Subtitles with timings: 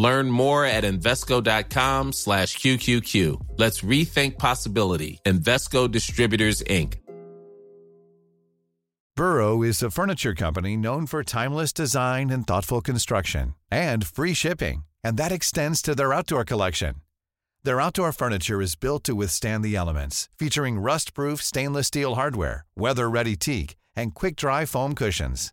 [0.00, 3.36] Learn more at Invesco.com slash QQQ.
[3.58, 5.20] Let's rethink possibility.
[5.26, 6.94] Investco Distributors, Inc.
[9.14, 14.84] Burrow is a furniture company known for timeless design and thoughtful construction and free shipping,
[15.04, 16.94] and that extends to their outdoor collection.
[17.64, 23.36] Their outdoor furniture is built to withstand the elements, featuring rust-proof stainless steel hardware, weather-ready
[23.36, 25.52] teak, and quick-dry foam cushions.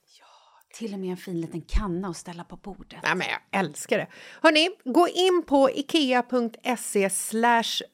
[0.73, 2.99] Till och med en fin liten kanna att ställa på bordet.
[3.03, 4.07] Ja, men jag älskar det.
[4.41, 7.09] Hörni, gå in på ikea.se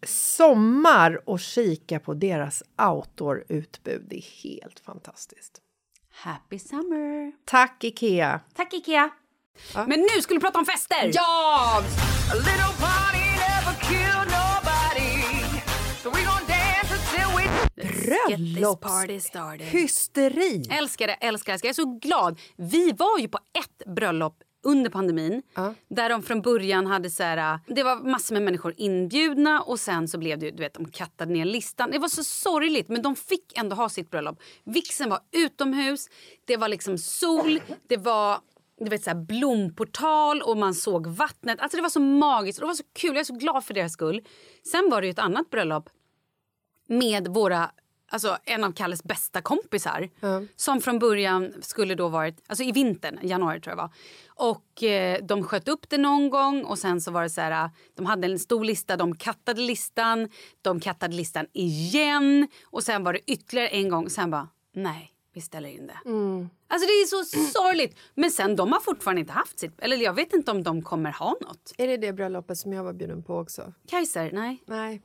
[0.06, 4.06] sommar och kika på deras outdoor-utbud.
[4.10, 5.62] Det är helt fantastiskt.
[6.12, 7.32] Happy summer!
[7.46, 8.40] Tack, Ikea!
[8.54, 9.09] Tack Ikea!
[9.74, 11.12] Men nu skulle vi prata om fester!
[11.14, 11.84] Ja!
[18.07, 19.63] Bröllopshysteri!
[20.72, 21.59] Älskar det, älskar det.
[21.63, 22.40] Jag är så glad.
[22.56, 25.41] Vi var ju på ett bröllop under pandemin
[25.90, 30.07] där de från början hade så här, det var massor med människor inbjudna och sen
[30.07, 31.91] så blev det du vet de kattade ner listan.
[31.91, 34.40] Det var så sorgligt men de fick ändå ha sitt bröllop.
[34.63, 36.07] Vixen var utomhus,
[36.46, 38.38] det var liksom sol, det var
[38.79, 41.59] du vet, så här, blomportal och man såg vattnet.
[41.59, 43.09] Alltså Det var så magiskt och det var så kul.
[43.09, 44.22] Jag är så glad för deras skull.
[44.72, 45.90] Sen var det ju ett annat bröllop
[46.88, 47.72] med våra
[48.09, 50.09] Alltså en av Kalles bästa kompisar
[50.56, 53.90] som från början skulle då varit, alltså i vintern, januari tror jag var.
[54.28, 57.66] Och eh, de sköt upp det någon gång och sen så var det så här,
[57.66, 60.29] eh, de hade en stor lista, de kattade listan,
[60.62, 65.41] de kattade listan igen och sen var det ytterligare en gång, sen bara nej, vi
[65.41, 65.99] ställer in det.
[66.67, 67.23] Alltså det är så
[67.53, 67.97] sorgligt.
[68.16, 71.11] Men sen de har fortfarande inte haft sitt, eller jag vet inte om de kommer
[71.11, 71.73] ha något.
[71.78, 73.73] Är det det bröllopet som jag var bjuden på också?
[73.87, 74.64] Kajser, nej.
[74.67, 75.02] Nej.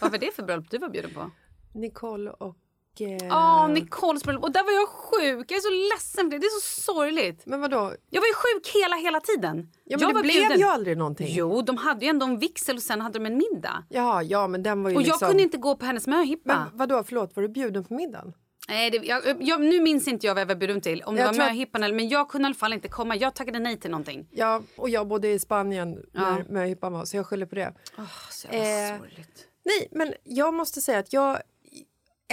[0.00, 1.30] Vad var det för bröllop du var bjuden på?
[1.74, 2.56] Nicole och...
[3.00, 3.26] Eh...
[3.28, 4.44] Ja, Nicoles bröllop.
[4.44, 5.50] Och där var jag sjuk.
[5.50, 6.38] Jag är så ledsen för det.
[6.38, 7.46] Det är så sorgligt.
[7.46, 7.92] Men vadå?
[8.10, 9.70] Jag var ju sjuk hela, hela tiden.
[9.84, 10.58] Ja, men jag det blev bjuden.
[10.58, 11.26] ju aldrig någonting.
[11.30, 13.84] Jo, de hade ju ändå en vigsel och sen hade de en middag.
[13.88, 15.18] Ja, ja, men den var ju Och liksom...
[15.20, 16.58] jag kunde inte gå på hennes möhippa.
[16.70, 18.32] Men vadå, förlåt, var du bjuden på middagen?
[18.68, 21.02] Nej, det, jag, jag, nu minns inte jag vad jag var bjuden till.
[21.02, 21.94] Om det Jag var möhippan eller...
[21.94, 23.16] Men jag kunde i alla fall inte komma.
[23.16, 24.28] Jag tackade nej till någonting.
[24.30, 26.44] Ja, och jag bodde i Spanien när Ja.
[26.48, 27.74] möhippan var, så jag skyller på det.
[27.98, 29.46] Oh, så jävla Eh, sorgligt.
[29.64, 31.38] Nej, men jag måste säga att jag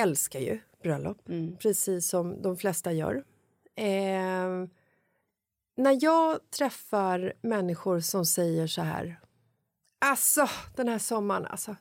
[0.02, 1.58] älskar ju bröllop, Mm.
[1.58, 3.16] precis som de flesta gör.
[3.78, 4.68] Eh,
[5.78, 9.20] när jag träffar människor som säger så här...
[10.06, 11.46] Alltså, den här sommaren...
[11.46, 11.76] Alltså,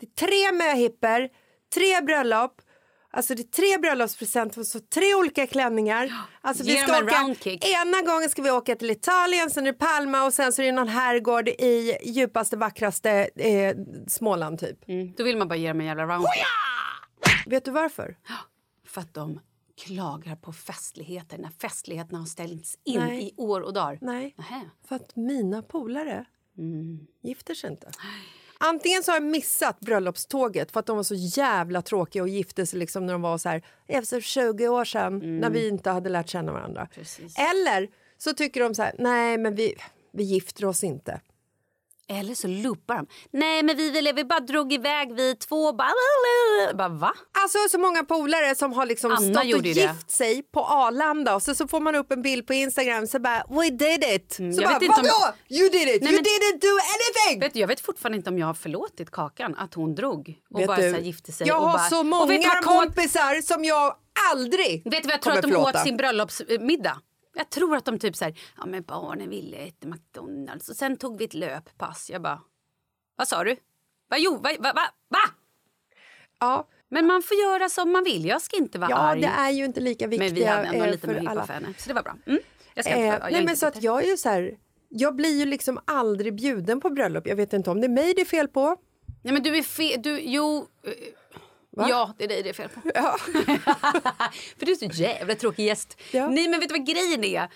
[0.00, 1.28] det är tre möhippor,
[1.74, 2.62] tre bröllop.
[3.10, 6.12] Alltså det är tre bröllopspresenter så tre olika klänningar.
[6.40, 7.64] Alltså vi ska åka, roundkick.
[7.64, 10.66] ena gången ska vi åka till Italien, sen är det Palma och sen så är
[10.66, 13.76] det någon herrgård i djupaste, vackraste eh,
[14.08, 14.88] Småland typ.
[14.88, 15.12] Mm.
[15.16, 16.26] Då vill man bara ge dem en jävla round.
[17.46, 18.16] Vet du varför?
[18.86, 19.40] För att de
[19.84, 23.24] klagar på festligheter när festligheterna har ställts in Nej.
[23.28, 23.98] i år och dagar.
[24.02, 24.60] Nej, Nähä.
[24.88, 26.24] för att mina polare
[26.58, 27.06] Mm.
[27.22, 27.90] gifter sig inte.
[28.58, 32.66] Antingen så har jag missat bröllopståget för att de var så jävla tråkiga och gifte
[32.66, 36.10] sig liksom när de var så här efter 20 år sedan när vi inte hade
[36.10, 36.80] lärt känna varandra.
[36.80, 36.90] Mm.
[36.94, 37.34] Precis.
[37.38, 39.74] Eller så tycker de så här, nej men vi,
[40.12, 41.20] vi gifter oss inte.
[42.08, 43.06] Eller så loopar de.
[43.30, 45.72] Nej, men vi, ville, vi bara drog iväg vi två.
[45.72, 45.88] Bara,
[46.74, 47.12] bara va?
[47.42, 49.80] Alltså så många polare som har liksom Anna stått och ju det.
[49.80, 53.18] gift sig på Arlanda och så, så får man upp en bild på Instagram så
[53.18, 54.32] bara we did it.
[54.32, 55.34] så Mm, jag bara vet inte om- vadå?
[55.48, 57.40] You did it, Nej, you men- didn't do anything!
[57.40, 60.60] Vet du, jag vet fortfarande inte om jag har förlåtit Kakan att hon drog och
[60.60, 61.46] Vet bara du, så här, gifte sig.
[61.48, 63.94] jag och har bara, så många kompisar som jag
[64.32, 65.78] aldrig Vet du vad jag tror att de förlåta.
[65.80, 66.98] åt sin bröllopsmiddag?
[67.38, 70.96] Jag tror att de typ så här, ja men barnen ville äta McDonalds och sen
[70.96, 72.10] tog vi ett löppass.
[72.10, 72.40] Jag bara,
[73.16, 73.56] vad sa du?
[74.10, 75.18] Va, jo, va, va, va, va?
[76.40, 78.24] Ja, Men man får göra som man vill.
[78.24, 79.20] Jag ska inte vara ja arg.
[79.20, 81.46] det är ju inte lika viktiga men vi hade ändå eh, lite möhippa alla.
[81.46, 81.74] för henne.
[81.78, 82.16] Så det var bra.
[82.26, 82.40] Mm.
[82.74, 84.56] Jag ska inte, Eh, jag nej, men så att jag är ju så här,
[84.88, 87.26] jag blir ju liksom aldrig bjuden på bröllop.
[87.26, 88.76] Jag vet inte om det är mig det är fel på.
[89.22, 90.02] Nej men du är fel.
[90.02, 90.66] Du, jo.
[91.80, 92.80] Eh, Ja, det är dig det är fel på.
[94.58, 95.96] för du är så jävla tråkig gäst.
[96.12, 96.28] Ja.
[96.28, 97.48] Nej men vet du vad grejen är?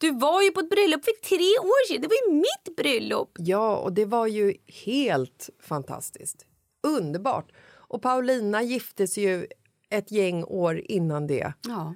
[0.00, 2.02] Du var ju på ett bröllop för tre år sedan.
[2.02, 3.30] Det var ju mitt bröllop.
[3.38, 4.54] Ja, och det var ju
[4.84, 6.46] helt fantastiskt.
[6.82, 7.52] Underbart.
[7.72, 9.46] Och Paulina gifte sig ju
[9.90, 11.52] ett gäng år innan det.
[11.68, 11.94] Ja.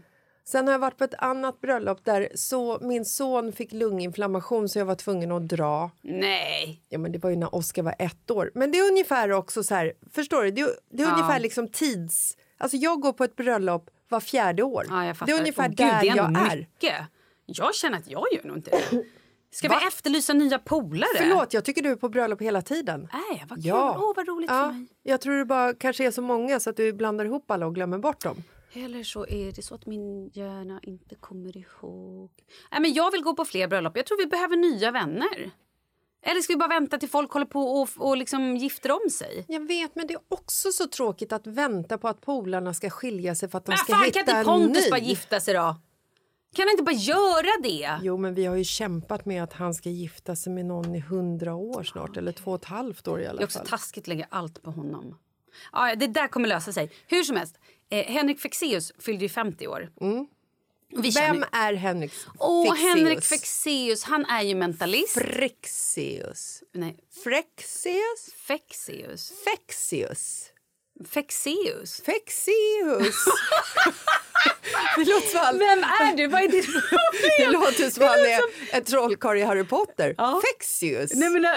[0.51, 4.79] Sen har jag varit på ett annat bröllop där så, min son fick lunginflammation så
[4.79, 5.91] jag var tvungen att dra.
[6.03, 6.83] Nej.
[6.89, 8.51] Ja, men det var ju när Oskar var ett år.
[8.55, 10.51] Men det är ungefär också så här, förstår du?
[10.51, 11.13] Det är, det är Ja.
[11.13, 12.37] ungefär liksom tids...
[12.59, 14.87] Alltså jag går på ett bröllop var fjärde år.
[14.89, 16.57] Ja, det är ungefär gud, där det är jag är.
[16.57, 16.95] mycket.
[17.47, 19.05] Jag känner att jag gör nog inte det.
[19.51, 19.79] Ska Va?
[19.83, 21.09] vi efterlysa nya polare?
[21.17, 23.09] Förlåt, jag tycker du är på bröllop hela tiden.
[23.13, 23.67] Nej, vad kul.
[23.67, 23.97] Ja.
[23.99, 24.87] Åh, vad roligt för Ja, mig.
[25.03, 27.75] jag tror det bara kanske är så många så att du blandar ihop alla och
[27.75, 28.37] glömmer bort dem.
[28.73, 32.31] Eller så är det så att min hjärna inte kommer ihåg.
[32.73, 33.97] Nej, men jag vill gå på fler bröllop.
[33.97, 35.51] Jag tror vi behöver nya vänner.
[36.23, 39.45] Eller ska vi bara vänta till folk håller på och, och liksom gifter om sig?
[39.49, 43.35] Jag vet, men det är också så tråkigt att vänta på att polarna ska skilja
[43.35, 44.91] sig för att de Men ska fan, hitta kan inte en Pontus ny.
[44.91, 45.77] bara gifta sig då?
[46.55, 47.99] Kan han inte bara göra det?
[48.03, 51.01] Jo, men vi har ju kämpat med att han ska gifta sig med någon i
[51.01, 53.69] hundra år snart, eller två och ett halvt år i Det är alla också fall.
[53.69, 55.19] taskigt att lägga allt på honom.
[55.73, 56.91] Ja, det där kommer lösa sig.
[57.07, 57.59] Hur som helst,
[57.91, 59.89] eh, Henrik Fexeus fyllde ju 50 år.
[60.91, 62.89] Vi Vem känner- är Henrik Åh, Fexeus?
[62.95, 65.15] Henrik Fexeus, han är ju mentalist.
[65.15, 66.63] Frexeus.
[66.75, 68.33] Nej, Frexeus?
[68.47, 69.33] Fexeus.
[69.45, 70.45] Fexeus.
[71.09, 72.01] Fexeus.
[72.07, 73.15] Fexeus.
[74.97, 76.27] det låter som han, Vem är du?
[76.27, 76.63] Vad är det?
[77.39, 78.41] det låter som han är
[78.77, 80.41] en trollkarl i Harry Potter.
[80.53, 81.11] Fexeus.
[81.15, 81.51] Nej, men, äh,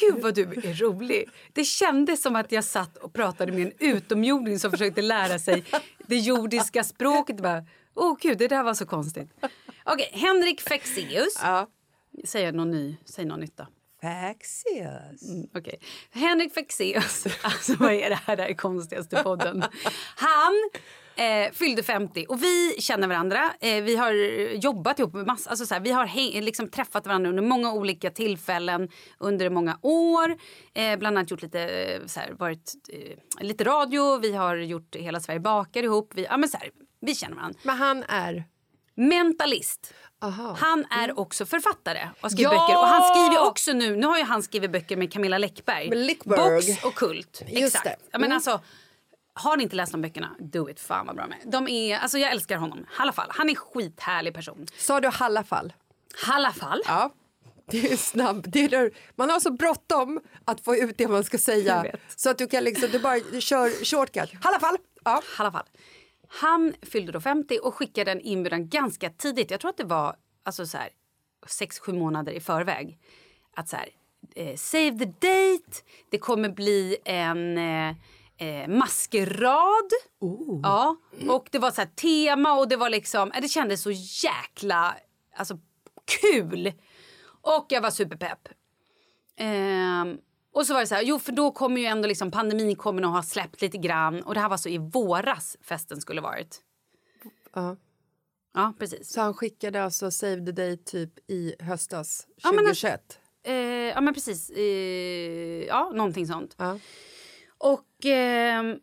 [0.00, 1.28] gud vad du är rolig.
[1.52, 5.64] Det kändes som att jag satt och pratade med en utomjording som försökte lära sig
[5.98, 7.36] det jordiska språket.
[7.36, 9.28] Bara, Åh gud, det där var så konstigt.
[9.84, 11.34] Okej, Henrik Fexeus.
[11.42, 11.68] Ja.
[12.24, 13.66] Säg någon ny, säg någon nytta.
[14.00, 15.28] Fexeus.
[15.28, 15.78] Mm, Okej.
[16.10, 19.64] Henrik Fexeus, alltså vad är det här, det här är konstigaste podden.
[20.16, 20.70] Han
[21.16, 23.54] eh, fyllde 50 och vi känner varandra.
[23.60, 24.12] Eh, vi har
[24.54, 28.10] jobbat ihop med massa, alltså så här, vi har liksom träffat varandra under många olika
[28.10, 30.36] tillfällen under många år.
[30.74, 34.96] Eh, bland annat gjort lite, eh, så här, varit, eh, lite radio, vi har gjort
[34.96, 36.10] Hela Sverige bakar ihop.
[36.14, 37.58] Vi, ja, men så här, vi känner varandra.
[37.62, 38.44] Men han är...
[38.96, 39.94] Mentalist.
[40.22, 40.56] Aha.
[40.60, 42.60] Han är också författare och skriver Ja!
[42.66, 42.78] böcker.
[42.78, 45.88] Och han skriver också nu, nu har ju han skrivit böcker med Camilla Läckberg.
[45.90, 46.16] Med.
[46.24, 47.42] Box och Kult.
[47.48, 47.84] Just Exakt.
[47.84, 47.96] det.
[48.12, 48.34] Ja, men Mm.
[48.36, 48.60] alltså,
[49.34, 50.80] har ni inte läst de böckerna, do it.
[50.80, 51.38] Fan vad bra med.
[51.44, 52.78] De är, alltså jag älskar honom.
[52.78, 54.66] I alla fall, han är en skithärlig person.
[54.76, 55.72] Sa du i alla fall?
[56.26, 56.82] I alla fall.
[56.86, 57.12] Ja.
[57.66, 58.46] Det är snabbt.
[58.48, 61.84] Det är man har så bråttom att få ut det man ska säga.
[62.16, 64.34] Så att du kan liksom, du bara du kör shortcut.
[64.34, 64.76] I alla fall.
[65.04, 65.18] Ja.
[65.18, 65.66] I alla fall.
[66.28, 69.50] Han fyllde då 50 och skickade en inbjudan ganska tidigt.
[69.50, 70.88] Jag tror att det var alltså så här,
[71.46, 72.98] sex, sju månader i förväg.
[73.56, 73.88] Att så här,
[74.34, 77.96] eh, save the date, det kommer bli en eh,
[78.36, 79.90] eh, maskerad.
[80.62, 80.96] Ja,
[81.28, 83.90] och det var så här tema och det var liksom, eh, det kändes så
[84.24, 84.96] jäkla
[85.36, 85.58] alltså,
[86.20, 86.72] kul.
[87.42, 88.48] Och jag var superpepp.
[89.36, 90.18] Ehm,
[90.52, 93.02] Och så var det så här, jo för då kommer ju ändå liksom pandemin kommer
[93.02, 94.22] nog ha släppt lite grann.
[94.22, 96.62] Och det här var så i våras festen skulle varit.
[97.54, 97.76] Ja.
[98.54, 99.12] Ja, precis.
[99.12, 103.18] Så han skickade alltså Save the Day typ i höstas Ja, men 2021?
[103.44, 104.50] Eh, ja men precis.
[104.50, 106.54] Eh, ja, någonting sånt.
[106.58, 106.78] Ja.
[107.64, 108.76] Och, ehm,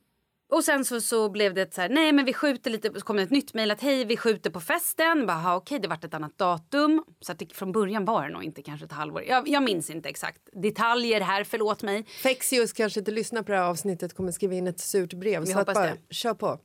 [0.52, 3.16] och sen så, så blev det så här, nej men vi skjuter lite, så kom
[3.18, 5.26] det ett nytt mejl att hej vi skjuter på festen.
[5.26, 7.04] Bara, "Ha, okej det vart ett annat datum.
[7.20, 9.24] Så att det, från början var det nog inte kanske ett halvår.
[9.24, 12.06] Jag, jag minns inte exakt detaljer här, förlåt mig.
[12.24, 15.42] Fexius kanske inte lyssnar på det här avsnittet kommer skriva in ett surt brev.
[15.42, 16.14] Vi så att hoppas bara, det.
[16.14, 16.60] kör på.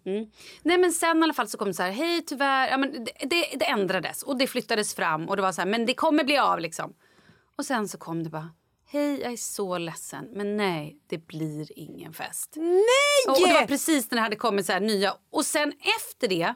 [0.63, 2.93] Nej men sen i alla fall så kom det så här, hej tyvärr, ja, men
[3.05, 5.95] det, det, det ändrades och det flyttades fram och det var så här, men det
[5.95, 6.95] kommer bli av liksom.
[7.59, 8.51] Och sen så kom det bara,
[8.88, 12.52] hej jag är så ledsen men nej det blir ingen fest.
[12.57, 13.26] Nej!
[13.28, 15.14] Och, och det var precis när det hade kommit så här nya.
[15.31, 16.55] Och sen efter det,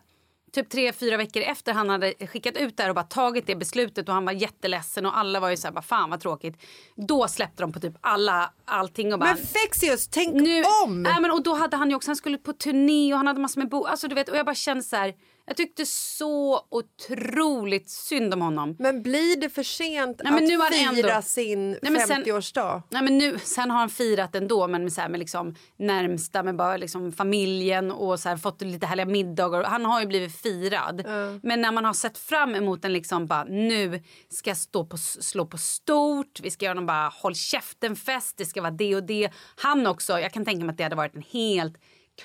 [0.53, 4.09] typ tre, fyra veckor efter han hade skickat ut det och bara tagit det beslutet
[4.09, 6.63] och han var jätteledsen och alla var ju så här, bara fan vad tråkigt.
[6.97, 9.35] Då släppte de på typ alla, allting och bara...
[9.35, 11.03] Men Fexius, tänk nu, om!
[11.03, 13.41] Nej, men, och då hade han ju också, han skulle på turné och han hade
[13.41, 13.85] massor med bo...
[13.85, 15.15] Alltså du vet, och jag bara kände så här,
[15.47, 18.77] jag tyckte så otroligt synd om honom.
[18.79, 22.83] Men blir det för sent Nej, men att fira ändå- sin Nej, men sen- 50-årsdag?
[22.91, 26.43] Nej, men nu, sen har han firat ändå, men med, så här, med liksom närmsta,
[26.43, 29.65] med bara liksom familjen och så här, fått lite härliga middagar.
[29.65, 31.05] Han har ju blivit firad.
[31.43, 35.47] Men när man har sett fram emot en liksom bara nu ska stå på, slå
[35.47, 39.31] på stort, vi ska göra någon bara håll käften-fest, det ska vara det och det.
[39.57, 41.75] Han också, jag kan tänka mig att det hade varit en helt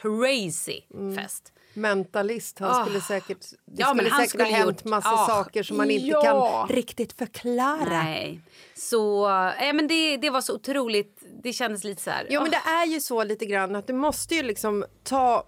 [0.02, 1.16] crazy Mm.
[1.16, 1.52] fest.
[1.76, 5.10] Mentalist, han skulle säkert, det Ja, men skulle han säkert skulle ha hänt gjort- massa
[5.10, 6.22] Ah, saker som man inte ja.
[6.68, 8.04] kan riktigt förklara.
[8.04, 8.42] Nej.
[8.76, 12.28] Så äh, men det, det var så otroligt, det kändes lite så här...
[12.30, 12.60] Jo men åh.
[12.66, 15.46] det är ju så lite grann att du måste ju liksom ta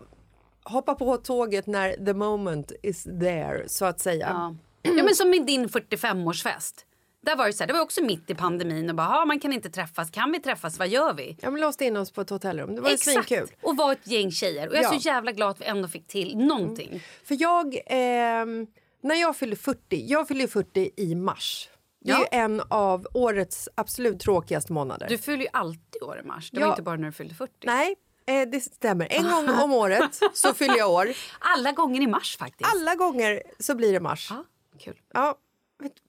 [0.63, 4.27] hoppa på tåget när the moment is there så att säga.
[4.29, 4.55] Ja.
[4.97, 6.73] ja men som med din 45-årsfest.
[7.21, 9.39] Där var det så här, det var också mitt i pandemin och bara, "Ha, man
[9.39, 11.37] kan inte träffas, kan vi träffas, vad gör vi?
[11.41, 13.47] Ja men låste in oss på ett hotellrum, det var ju svinkul.
[13.61, 14.67] Och var ett gäng tjejer.
[14.67, 14.99] Och jag är Ja.
[14.99, 17.03] så jävla glad att vi ändå fick till någonting.
[17.23, 18.67] För jag, ehm,
[19.03, 21.69] när jag fyller 40, jag fyller ju 40 i mars.
[22.01, 22.25] Det är Ja.
[22.31, 25.07] en av årets absolut tråkigaste månader.
[25.09, 26.69] Du fyller ju alltid år i mars, det Ja.
[26.69, 27.53] inte bara när du fyllde 40.
[27.63, 27.95] Nej,
[28.25, 29.07] eh, det stämmer.
[29.11, 31.07] En gång om året så fyller jag år.
[31.39, 32.69] Alla gånger i mars faktiskt.
[32.75, 34.27] Alla gånger så blir det mars.
[34.31, 34.43] Ja,
[34.79, 34.99] kul.
[35.13, 35.37] Ja,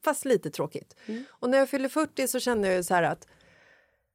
[0.04, 0.96] fast lite tråkigt.
[1.28, 3.26] Och när jag fyller 40 så kände jag så här att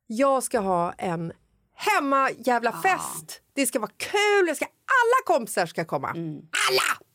[0.08, 1.34] jag ska ha en
[1.76, 3.42] hemma jävla fest.
[3.54, 6.10] Det ska vara kul, jag ska, alla kompisar ska komma.
[6.10, 7.06] Alla!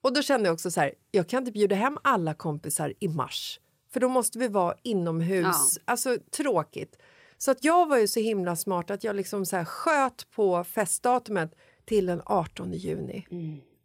[0.00, 3.08] Och då kände jag också så här, jag kan inte bjuda hem alla kompisar i
[3.08, 3.60] mars.
[3.92, 5.46] För då måste vi vara inomhus.
[5.46, 5.82] Ja.
[5.84, 6.96] Alltså tråkigt.
[7.38, 11.54] Så att jag var ju så himla smart att jag liksom så sköt på festdatumet
[11.84, 13.26] till den 18 juni.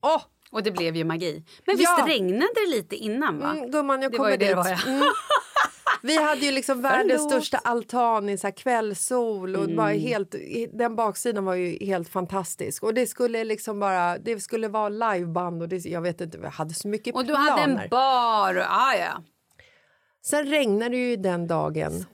[0.01, 0.21] Åh!
[0.53, 1.43] Och det blev ju magi.
[1.65, 2.05] Men visst Ja.
[2.07, 3.51] regnade det lite innan va?
[3.51, 4.49] Mm, gumman, jag Det kommer var det dit.
[4.49, 4.87] det var.
[4.87, 5.03] Mm.
[6.01, 10.35] Vi hade ju liksom världens största altan i så kvällssol och bara helt,
[10.73, 12.83] den baksidan var ju helt fantastisk.
[12.83, 16.49] Och det skulle liksom bara, det skulle vara liveband och det, jag vet inte, jag
[16.49, 17.49] hade så mycket Och du planer.
[17.51, 19.23] hade en bar och, ah, ja.
[20.25, 22.05] Sen regnade det ju den dagen.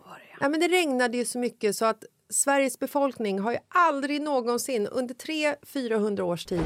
[0.41, 4.88] Ja, men det regnade ju så mycket så att Sveriges befolkning har ju aldrig någonsin
[4.88, 6.62] under 300-400 års tid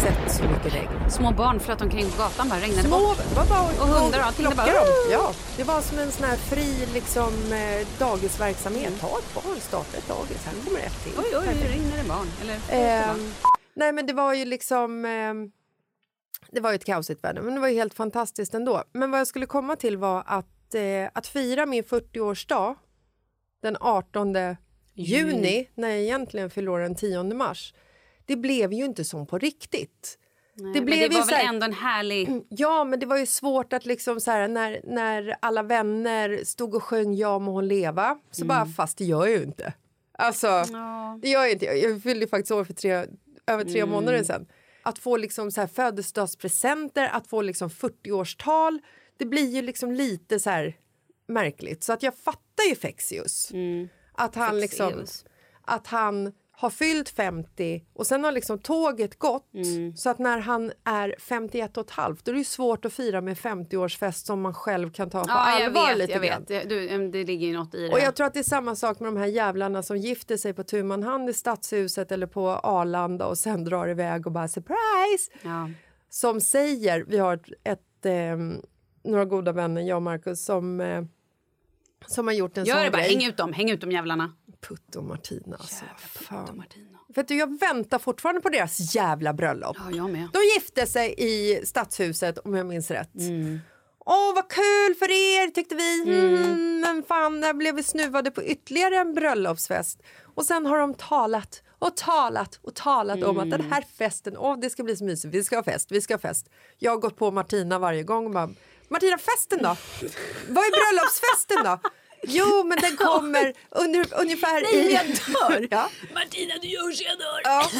[0.00, 1.10] sett så mycket regn.
[1.10, 3.36] Små barn flöt omkring på gatan bara regnade Små, bort.
[3.36, 4.66] var bara, Och hundar och allting, det bara-.
[5.10, 9.00] Ja, det var som en sån här fri liksom, eh, dagisverksamhet.
[9.00, 11.12] Ta ett barn, starta ett dagis, här kommer ett till.
[11.18, 11.70] Oj, oj, Perfekt.
[11.74, 12.26] ringde det barn.
[12.42, 13.32] Eller, Ehm,
[13.74, 15.04] nej men det var ju liksom...
[15.04, 15.50] ehm,
[16.50, 18.82] det var ju ett kaosigt väder, men det var ju helt fantastiskt ändå.
[18.92, 22.74] Men vad jag skulle komma till var att, eh, att fira min 40-årsdag
[23.62, 24.36] den 18
[24.94, 27.74] juni, när jag egentligen fyller den 10 mars,
[28.28, 30.18] det blev ju inte som på riktigt.
[30.54, 32.42] Nej, det blev det ju var så väl här- ändå en härlig...
[32.48, 36.74] Ja, men det var ju svårt att liksom så här, när, när alla vänner stod
[36.74, 39.72] och sjöng Ja må hon leva, så bara fast det gör jag ju inte.
[40.18, 41.18] Alltså, Ja.
[41.22, 41.64] det gör jag inte.
[41.66, 43.06] Jag fyllde ju faktiskt år för tre,
[43.46, 44.46] över tre månader sedan.
[44.82, 48.78] Att få liksom så här födelsedagspresenter, att få liksom 40-årstal,
[49.16, 50.76] det blir ju liksom lite så här
[51.28, 51.84] märkligt.
[51.84, 53.52] Så att jag fattar ju Fexius.
[54.12, 55.24] Att han liksom Fexeus.
[55.62, 59.96] att han har fyllt 50 och sen har liksom tåget gått Mm.
[59.96, 62.92] så att när han är 51 och ett halvt då är det ju svårt att
[62.92, 65.98] fira med 50-årsfest som man själv kan ta på Ja, jag allvar vet.
[65.98, 66.44] lite Jag grann.
[66.48, 66.68] vet.
[66.68, 67.92] Du, em, det ligger ju något i det.
[67.92, 70.52] Och jag tror att det är samma sak med de här jävlarna som gifter sig
[70.54, 75.30] på tu hand i Stadshuset eller på Arlanda och sen drar iväg och bara surprise!
[75.42, 75.70] ja.
[76.10, 78.62] Som säger, vi har ett, ett ehm,
[79.04, 81.02] några goda vänner, jag och Markus, som, eh,
[82.06, 83.16] som har gjort en Gör sån det bara, grej.
[83.16, 84.32] häng ut dem, häng ut de jävlarna.
[84.60, 85.84] Putt och Martina alltså.
[85.98, 86.56] Fan.
[86.56, 86.98] Martina.
[87.14, 89.76] Vet du, jag väntar fortfarande på deras jävla bröllop.
[89.90, 90.28] Ja, jag med.
[90.32, 93.10] De gifte sig i Stadshuset om jag minns rätt.
[94.10, 96.02] Åh, vad kul för er, tyckte vi.
[96.02, 100.02] Mm, men fan, där blev vi snuvade på ytterligare en bröllopsfest.
[100.34, 104.58] Och sen har de talat och talat och talat om att den här festen, åh,
[104.60, 106.48] det ska bli så mysigt, vi ska ha fest, vi ska ha fest.
[106.78, 108.50] Jag har gått på Martina varje gång och bara,
[108.88, 109.76] Martina, festen då?
[110.48, 111.90] Vad är bröllopsfesten då?
[112.22, 114.92] Jo, men den kommer under, ungefär Nej, i...
[114.92, 115.68] jag dör.
[115.70, 115.90] ja.
[116.14, 117.40] Martina, du gör så jag dör.
[117.44, 117.70] Ja,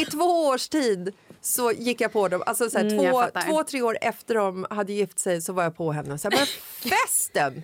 [0.00, 2.42] I två års tid så gick jag på dem.
[2.46, 5.62] Alltså så här, Mm, två, två, tre år efter de hade gift sig så var
[5.62, 6.46] jag på henne och sa men
[6.90, 7.62] festen!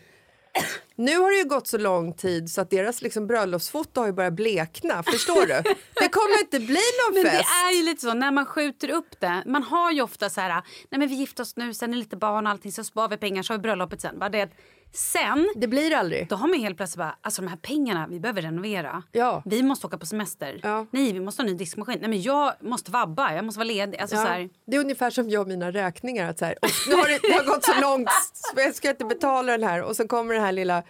[0.97, 4.13] Nu har det ju gått så lång tid så att deras liksom bröllopsfoto har ju
[4.13, 5.03] börjat blekna.
[5.03, 5.63] Förstår du?
[5.95, 7.49] Det kommer inte bli någon Men det fest.
[7.69, 9.43] är ju lite så när man skjuter upp det.
[9.47, 10.49] Man har ju ofta så här,
[10.91, 13.17] nej men vi gifter oss nu, sen är lite barn och allting, så sparar vi
[13.17, 14.19] pengar, så har vi bröllopet sen.
[14.19, 14.49] Bara det
[14.95, 16.29] sen, Det blir aldrig.
[16.29, 19.03] då har man helt plötsligt bara, alltså de här pengarna, vi behöver renovera.
[19.13, 19.43] Ja.
[19.45, 20.61] Vi måste åka på semester.
[20.63, 20.87] Ja.
[20.91, 21.99] Nej, vi måste ha en ny diskmaskin.
[22.01, 23.99] Nej men jag måste vabba, jag måste vara ledig.
[23.99, 26.31] Alltså så Ja, här, det är ungefär som jag och mina räkningar.
[26.31, 26.55] Att så här,
[26.89, 29.83] nu har det, det har gått så långt så jag ska inte betala den här
[29.83, 30.83] och så kommer det här lilla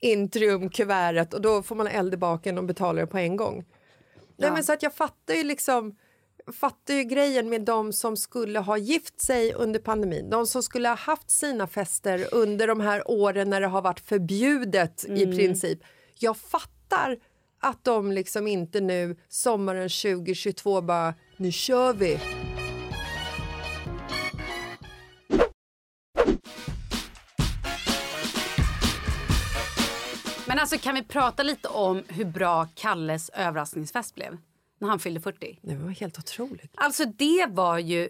[0.00, 3.64] intriumkuvertet och då får man eld i baken och betala det på en gång.
[4.36, 5.96] Nej, men så att jag fattar ju liksom
[6.52, 10.30] fattar ju grejen med de som skulle ha gift sig under pandemin.
[10.30, 14.00] De som skulle ha haft sina fester under de här åren när det har varit
[14.00, 15.78] förbjudet i princip.
[16.18, 17.16] Jag fattar
[17.60, 22.18] att de liksom inte nu sommaren 2022 bara nu kör vi.
[30.46, 34.36] Men alltså kan vi prata lite om hur bra Kalles överraskningsfest blev?
[34.78, 35.58] När han fyllde 40.
[35.62, 36.72] Det var helt otroligt.
[36.74, 38.08] Alltså det var ju...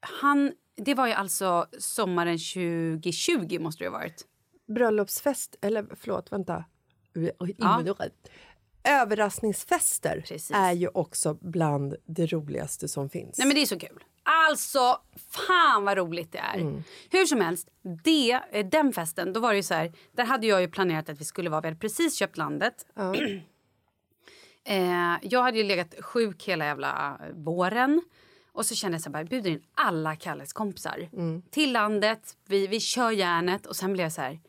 [0.00, 4.26] Han, det var ju alltså sommaren 2020 måste det ha varit.
[4.66, 6.64] Bröllopsfest, eller förlåt, vänta.
[7.56, 7.84] Ja.
[8.84, 10.50] Överraskningsfester Precis.
[10.54, 13.38] är ju också bland det roligaste som finns.
[13.38, 14.04] Nej men det är så kul.
[14.22, 15.00] Alltså,
[15.30, 16.58] fan vad roligt det är.
[17.10, 17.68] Hur som helst,
[18.04, 21.08] det, eh, den festen, då var det ju så här, där hade jag ju planerat
[21.08, 22.86] att vi skulle vara, vi hade precis köpt landet.
[24.64, 28.02] Eh, jag hade ju legat sjuk hela jävla eh, våren.
[28.52, 31.08] Och så kände jag så här, bara, bjuder in alla Kalles kompisar
[31.50, 34.40] till landet, vi, vi kör järnet och sen blev jag så här,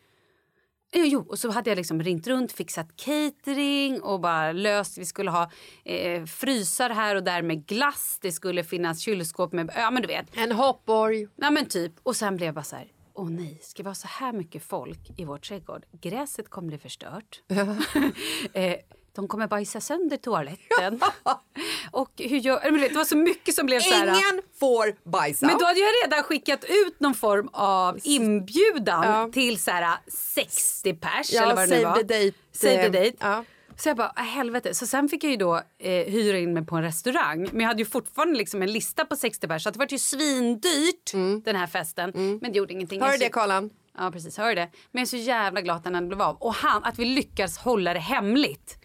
[0.98, 4.98] Jo, jo, och så hade jag liksom ringt runt, fixat catering och bara löst.
[4.98, 5.52] Vi skulle ha
[5.84, 8.20] eh, frysar här och där med glass.
[8.22, 9.72] Det skulle finnas kylskåp med...
[9.76, 10.38] Ja, men du vet.
[10.38, 11.28] En hoppborg.
[11.36, 11.94] Ja, men typ.
[12.04, 12.92] Och sen blev jag bara så här...
[13.14, 15.86] Åh nej, ska vi ha så här mycket folk i vår trädgård?
[16.02, 17.42] Gräset kommer bli förstört.
[18.54, 18.76] eh,
[19.16, 21.00] de kommer bajsa sönder toaletten.
[21.92, 22.72] och hur gör...
[22.90, 24.08] Det var så mycket som blev så här...
[24.08, 25.46] Ingen får bajsa.
[25.46, 29.30] Men då hade jag redan skickat ut någon form av inbjudan Ja.
[29.34, 31.96] till så här 60 pers Ja, eller vad det nu var.
[31.96, 32.38] the date.
[32.52, 33.18] Save the Eh, date.
[33.20, 33.44] ja.
[33.78, 34.74] Så jag bara, äh, helvete.
[34.74, 37.48] Så sen fick jag ju då eh, hyra in mig på en restaurang.
[37.52, 39.64] Men jag hade ju fortfarande liksom en lista på 60 pers.
[39.64, 41.12] Så det var ju svindyrt
[41.46, 42.12] den här festen.
[42.42, 43.02] Men det gjorde ingenting.
[43.02, 43.70] Hör du det Karlan?
[43.98, 44.62] Ja precis, hör det.
[44.92, 46.38] Men jag är så jävla glad att den blev av.
[46.40, 48.78] Och han, att vi lyckas hålla det hemligt.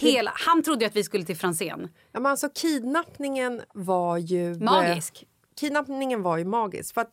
[0.00, 1.88] Hela, han trodde att vi skulle till Franzén.
[2.12, 4.52] Ja, men alltså, kidnappningen var ju...
[4.52, 5.24] eh, Magisk.
[5.60, 6.94] Kidnappningen var ju magisk.
[6.94, 7.12] För att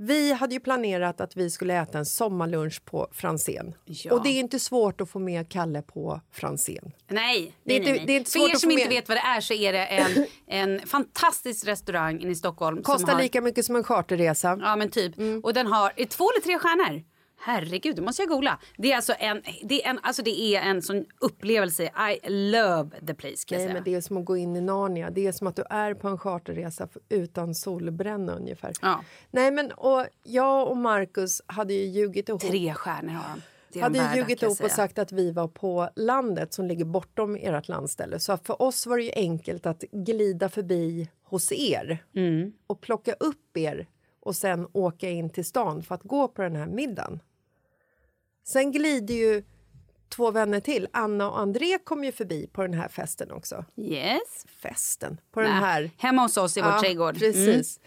[0.00, 3.74] vi hade ju planerat att vi skulle äta en sommarlunch på Franzén.
[3.84, 4.12] Ja.
[4.14, 6.92] Och det är inte svårt att få med Kalle på Franzén.
[7.08, 8.06] Nej, Det är nej, inte- nej, nej.
[8.06, 10.26] det är inte För er som inte vet vad det är så är det en,
[10.46, 12.82] en fantastisk restaurang i Stockholm.
[12.82, 14.58] Kostar har, lika mycket som en charterresa.
[14.60, 15.14] Ja men typ.
[15.42, 17.02] Och den har två eller tre stjärnor.
[17.40, 18.58] Herregud, det måste jag googla.
[18.76, 21.84] Det är alltså en, det är en, alltså det är en sån upplevelse.
[22.24, 23.74] I love the place kan Nej, säga.
[23.74, 25.10] men det är som att gå in i Narnia.
[25.10, 28.72] Det är som att du är på en charterresa utan solbränna ungefär.
[28.82, 29.04] Ja.
[29.30, 32.40] Nej, men och jag och Marcus hade ju ljugit ihop.
[32.40, 33.42] Tre stjärnor har han.
[33.82, 37.68] Hade värda, ljugit ihop och sagt att vi var på landet som ligger bortom ert
[37.68, 38.18] landställe.
[38.20, 42.52] Så för oss var det ju enkelt att glida förbi hos er Mm.
[42.66, 43.86] och plocka upp er
[44.20, 47.20] och sen åka in till stan för att gå på den här middagen.
[48.48, 49.42] Sen glider ju
[50.08, 50.88] två vänner till.
[50.92, 53.64] Anna och André kom ju förbi på den här festen också.
[53.76, 54.46] Yes.
[54.62, 55.20] Festen?
[55.32, 55.90] På den Nej, här...
[55.96, 57.16] Hemma hos oss i vår trädgård.
[57.16, 57.32] Mm.
[57.32, 57.80] Precis.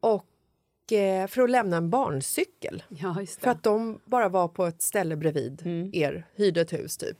[0.00, 2.82] Och eh, för att lämna en barncykel.
[2.88, 3.44] Ja, just det.
[3.44, 5.90] För att de bara var på ett ställe bredvid Mm.
[5.92, 7.18] er, hyrde ett hus typ.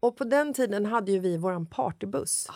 [0.00, 2.46] Och på den tiden hade ju vi våran partybuss.
[2.50, 2.54] Åh,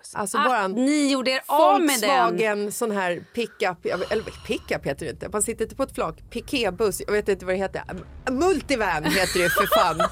[0.00, 0.20] partybussen.
[0.20, 2.10] Alltså Ah, våran ni gjorde er av med den.
[2.10, 6.16] Volkswagen sån här pickup, eller pickup heter det inte, man sitter inte på ett flak,
[6.30, 7.82] pikébuss, jag vet inte vad det heter,
[8.30, 10.08] multivan heter det för fan.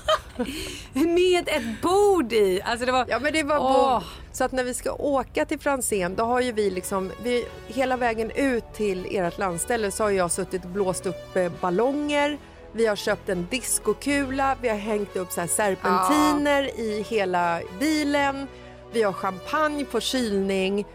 [1.15, 2.63] Med ett bord i.
[2.65, 3.07] Alltså det var...
[3.09, 3.95] Ja men det var Åh.
[3.95, 4.03] bord.
[4.33, 7.97] Så att när vi ska åka till Franzén då har ju vi liksom, vi, hela
[7.97, 12.39] vägen ut till ert landställe så har jag suttit och blåst upp eh, ballonger.
[12.73, 18.47] Vi har köpt en diskokula, vi har hängt upp så serpentiner i hela bilen.
[18.93, 20.87] Vi har champagne på kylning.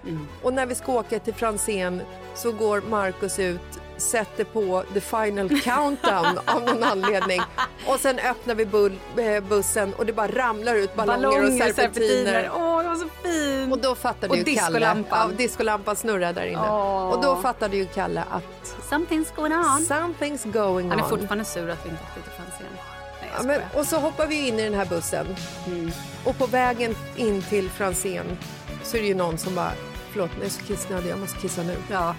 [0.42, 2.02] Och när vi ska åka till Franzén
[2.36, 3.62] så går Markus ut
[3.98, 7.42] sätter på the final countdown av någon anledning.
[7.88, 12.52] Och sen öppnar vi bull, eh, bussen och det bara ramlar ut ballonger, och serpentiner.
[12.56, 13.74] Åh, det var så fint!
[13.74, 15.04] Och då fattade Och ju Kalle...
[15.10, 16.70] Ja, discolampan snurrar där inne.
[16.70, 17.10] Åh.
[17.10, 19.62] Och då fattade ju Kalle att Something's going on.
[19.64, 21.10] something's going Han är on.
[21.10, 22.93] fortfarande sur att vi inte åkte till Franzén.
[23.38, 25.36] Ja, men, och så hoppar vi in i den här bussen.
[25.68, 25.92] Mm.
[26.24, 28.38] Och på vägen in till Franzén
[28.84, 29.72] så är det ju någon som bara
[30.14, 31.78] Förlåt, jag är så kissnödig, jag måste kissa nu.
[31.92, 32.16] Ja.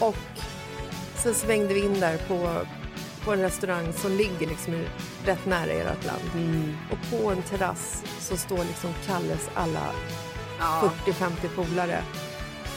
[0.00, 0.16] Och
[1.14, 2.50] sen svängde vi in där på,
[3.24, 4.84] på en restaurang som ligger liksom
[5.24, 6.30] rätt nära ert land.
[6.34, 6.76] Mm.
[6.90, 9.86] Och på en terrass så står liksom Kalles alla
[10.58, 10.90] Ja.
[11.06, 12.02] 40-50 polare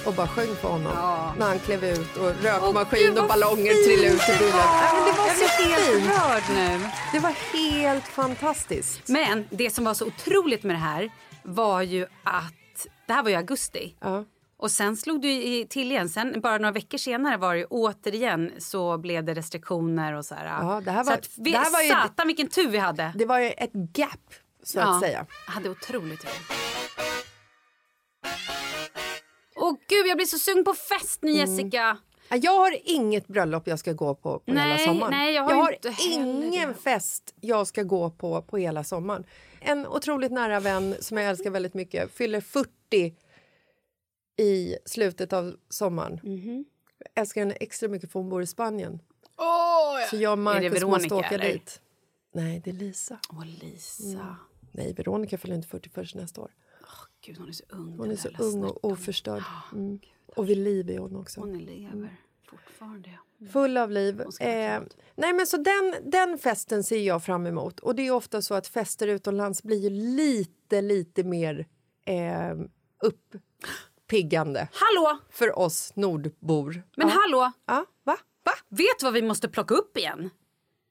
[0.06, 1.34] och bara sjöng för honom Ja.
[1.39, 3.86] när han klev ut och Åh, rökmaskin gud, och ballonger fint!
[3.86, 4.58] trillade ut ur bilen.
[4.58, 6.89] Ja, men det var Jag så helt rörd nu.
[7.12, 9.08] Det var helt fantastiskt.
[9.08, 11.10] Men det som var så otroligt med det här
[11.44, 13.96] var ju att det här var i augusti.
[14.02, 14.26] Ja.
[14.58, 16.10] Och sen slog du till igen.
[16.10, 20.36] Sen, bara några veckor senare var det ju återigen så blev det restriktioner och så
[20.36, 20.46] här.
[20.46, 22.78] Ja, det här så var- att vi, det här var ju- Satan vilken tur vi
[22.78, 23.12] hade.
[23.15, 24.10] Det var ju ett gap,
[24.63, 25.26] så Ja, att säga.
[25.48, 26.32] jag hade otroligt tur.
[29.65, 31.41] Åh gud, jag blir så sugen på fest nu Mm.
[31.58, 31.97] Jessica.
[32.30, 35.12] Ja, Jag har inget bröllop jag ska gå på på Nej, hela sommaren.
[35.12, 35.78] nej, jag har jag har
[36.10, 36.73] ingen det.
[36.75, 39.23] fest jag ska gå på på hela sommaren.
[39.60, 42.69] En otroligt nära vän som jag älskar väldigt mycket fyller 40
[44.38, 46.19] i slutet av sommaren.
[46.23, 46.65] Mhm.
[46.99, 48.99] Jag älskar henne extra mycket för hon bor i Spanien.
[50.10, 51.54] Så jag och Är det Marcus måste åka eller?
[51.54, 51.82] dit.
[52.34, 53.19] Nej, det är Lisa.
[53.30, 54.04] Åh Lisa.
[54.19, 54.36] Mm.
[54.71, 56.51] Nej, Veronica fyller inte 40 förrän nästa år.
[57.26, 57.98] Gud hon är så ung.
[57.98, 59.44] Hon är så ung och oförstörd.
[59.74, 60.00] Mm.
[60.36, 61.40] Och vid liv är hon också.
[61.40, 62.18] Hon är lever
[62.50, 63.10] fortfarande.
[63.54, 64.22] Full av liv.
[64.22, 64.82] Eh,
[65.16, 67.80] nej, men så den, den festen ser jag fram emot.
[67.80, 71.68] Och det är ofta så att fester utomlands blir ju lite, lite mer
[72.06, 72.56] eh,
[73.02, 75.20] uppiggande Hallå!
[75.30, 76.84] för oss nordbor.
[76.96, 77.14] Men ja.
[77.22, 77.52] hallå!
[77.66, 78.18] Ja, va?
[78.44, 78.52] Va?
[78.70, 80.30] Vet vad vi måste plocka upp igen?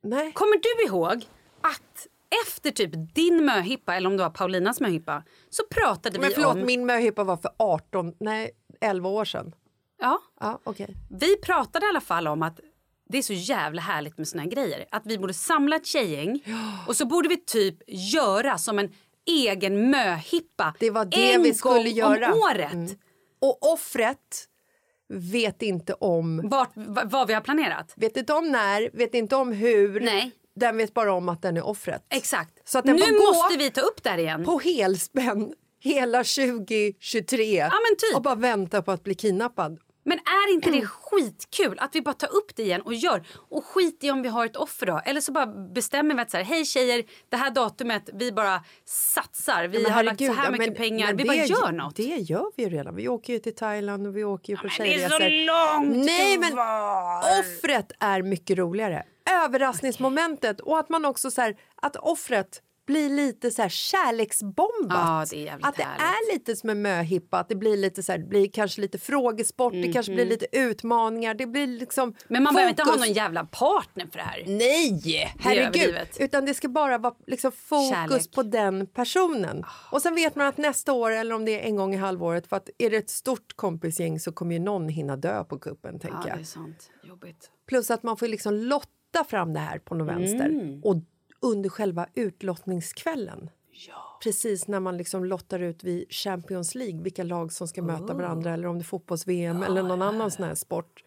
[0.03, 0.33] Nej.
[0.33, 1.29] Kommer du ihåg
[1.61, 2.09] att
[2.47, 6.55] efter typ din möhippa, eller om det var Paulinas möhippa, så pratade Men vi förlåt,
[6.57, 6.67] om...
[6.67, 9.55] min möhippa var för 18, nej 11 år sedan.
[10.01, 10.95] Ja, Ja, okej.
[11.11, 12.61] vi pratade i alla fall om att
[13.09, 14.85] det är så jävla härligt med såna här grejer.
[14.91, 16.45] Att vi borde samla ett tjejgäng
[16.89, 18.93] och så borde vi typ göra som en
[19.27, 22.33] egen möhippa Det var det en vi skulle gång göra.
[22.33, 22.73] om året.
[22.73, 22.91] Mm.
[23.41, 24.49] Och offret
[25.09, 26.49] vet inte om...
[26.49, 27.93] Vart, va- vad vi har planerat.
[27.97, 30.01] Vet inte om när, vet inte om hur.
[30.01, 30.31] Nej.
[30.57, 32.07] Den vet bara om att den är offret.
[32.11, 32.69] Exakt.
[32.69, 34.45] Så att den nu måste vi ta upp det igen.
[34.45, 38.17] på helspänn hela 2023 Ja, typ.
[38.17, 39.79] och bara vänta på att bli kidnappad.
[40.07, 43.27] Men är inte det skitkul att vi bara tar upp det igen och gör?
[43.51, 45.01] Och skit i om vi har ett offer då.
[45.05, 48.65] Eller så bara bestämmer vi att så här, hej tjejer, det här datumet, vi bara
[48.85, 49.65] satsar.
[49.69, 51.07] Vi Men har lagt så här ja, mycket men- pengar.
[51.07, 51.97] men vi det bara gör något.
[51.97, 52.95] Det gör vi ju redan.
[52.97, 55.47] Vi åker ju till Thailand och vi åker ju på men det är så tjejresor.
[55.81, 56.53] långt Nej, men
[57.41, 59.03] offret är mycket roligare.
[59.45, 65.33] Överraskningsmomentet och att man också så här, att offret blir lite så här kärleksbombat.
[65.33, 66.03] Ja, det att det härligt.
[66.03, 68.99] är lite som en möhippa, att det blir lite så här, det blir kanske lite
[68.99, 72.15] frågesport, det kanske blir lite utmaningar, det blir liksom Mhm.
[72.29, 73.07] Men man behöver inte ha fokus.
[73.07, 74.45] någon jävla partner för det här.
[74.47, 75.63] Nej, herregud.
[75.63, 76.17] överdrivet.
[76.21, 78.33] Utan det ska bara vara liksom fokus Kärlek.
[78.33, 79.65] på den personen.
[79.91, 82.47] Och sen vet man att nästa år, eller om det är en gång i halvåret,
[82.47, 86.01] för att är det ett stort kompisgäng så kommer ju någon hinna dö på kuppen,
[86.01, 86.91] tänker Ja, det är sant.
[87.05, 87.51] Jobbigt.
[87.69, 88.89] Plus att man får liksom lotta
[89.25, 90.49] fram det här på något vänster.
[90.49, 90.81] Mm.
[90.85, 90.97] Och
[91.41, 93.51] under själva utlottningskvällen.
[94.23, 98.53] Precis när man liksom lottar ut vid Champions League vilka lag som ska möta varandra
[98.53, 101.05] eller om det är fotbolls-VM eller någon annan sån här sport.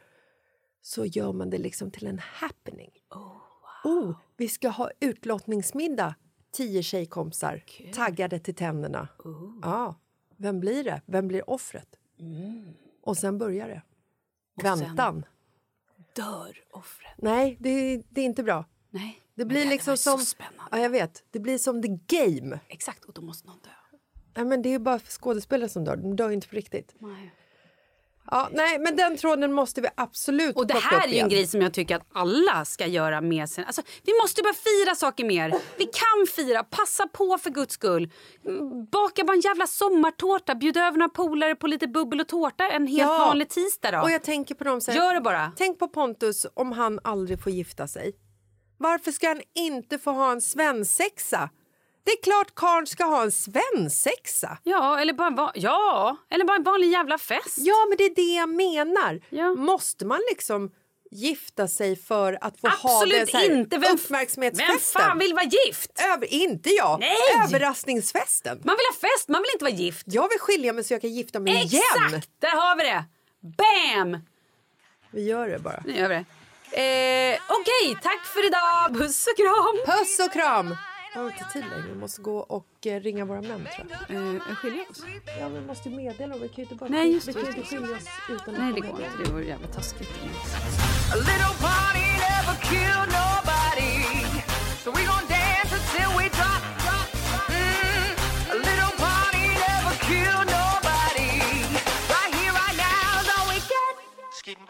[0.82, 2.92] Så gör man det liksom till en happening.
[3.84, 6.16] Oh, vi ska ha utlottningsmiddag.
[6.52, 9.08] Tio tjejkompisar taggade till tänderna.
[9.62, 9.96] Ja,
[10.38, 11.02] vem blir det?
[11.06, 11.88] Vem blir offret?
[13.04, 13.82] Och sen börjar det.
[14.64, 15.26] Väntan.
[16.18, 17.12] Dör offret?
[17.18, 18.66] Nej, det, det är inte bra.
[18.90, 19.22] Nej.
[19.36, 20.20] Det blir var liksom ju som...
[20.72, 21.24] Ja, jag vet.
[21.32, 22.60] Det blir som the game.
[22.68, 23.70] Exakt, och då måste någon dö.
[24.36, 25.96] Nej, men det är bara skådespelare som dör.
[25.96, 26.96] De dör inte på riktigt.
[27.00, 27.32] Nej.
[28.32, 31.62] Ja, nej, men den tråden måste vi absolut Och det här är en grej som
[31.62, 33.64] jag tycker att alla ska göra med sin...
[33.66, 35.50] Alltså, vi måste bara fira saker mer.
[35.78, 36.64] Vi kan fira.
[36.64, 38.12] Passa på för guds skull.
[38.92, 40.56] Baka bara en jävla sommartårta.
[40.56, 43.18] Bjud över några polare på lite bubbel och tårta en helt Ja.
[43.28, 44.00] vanlig tisdag då.
[44.02, 45.52] Och jag tänker på dem så här, Gör det bara.
[45.58, 48.16] Tänk på Pontus om han aldrig får gifta sig.
[48.78, 51.50] Varför ska han inte få ha en svensexa?
[52.08, 54.58] Det är klart karln ska ha en svensexa.
[54.64, 57.58] Ja, eller bara, en va- ja, eller bara en vanlig jävla fest.
[57.58, 59.22] Ja, men det är det jag menar.
[59.30, 59.54] Ja.
[59.54, 60.72] Måste man liksom
[61.12, 63.78] gifta sig för att få ha Absolut det så här inte!
[63.78, 64.68] Vem, uppmärksamhetsfesten.
[64.94, 65.92] vem fan vill vara gift?
[66.14, 67.00] Över, inte jag!
[67.00, 67.18] Nej!
[67.48, 68.62] Överraskningsfesten.
[68.64, 70.04] Man vill ha fest, man vill inte vara gift.
[70.06, 71.82] Jag vill skilja mig så jag kan gifta mig igen.
[72.08, 72.30] Exakt!
[72.40, 73.04] Där har vi det!
[73.58, 74.18] Bam!
[75.12, 75.84] Vi gör det bara.
[75.86, 76.26] Nu gör vi det.
[76.72, 79.00] Eh, Okej, tack för idag.
[79.02, 79.98] Puss och kram.
[79.98, 80.76] Puss och kram!
[81.18, 81.88] Jag har inte tid längre.
[81.88, 84.36] Vi måste gå och eh, ringa våra män tror jag.
[84.36, 85.04] Eh, skiljer oss?
[85.40, 86.42] Ja, vi måste ju meddela dem.
[86.42, 88.54] Vi kan ju inte bara Nej, just vi kan ju just inte skilja oss utan
[88.54, 89.24] Nej, det går inte.
[89.24, 90.10] Det vore jävla taskigt.
[91.14, 92.08] A little party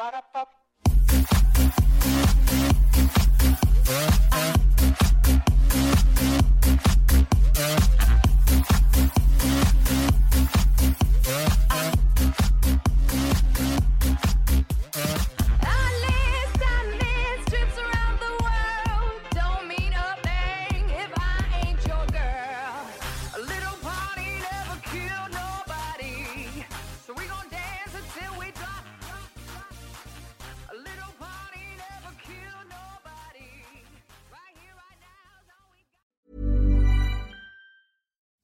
[0.09, 0.66] never